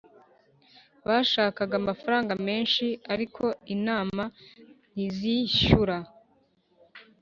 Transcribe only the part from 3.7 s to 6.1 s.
inama ntizishyura